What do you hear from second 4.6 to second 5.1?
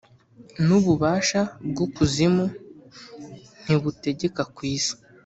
isi,